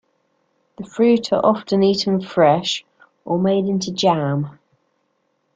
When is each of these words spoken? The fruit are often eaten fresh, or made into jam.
The 0.79 0.83
fruit 0.87 1.31
are 1.31 1.45
often 1.45 1.83
eaten 1.83 2.21
fresh, 2.21 2.83
or 3.23 3.37
made 3.37 3.67
into 3.67 3.91
jam. 3.91 4.57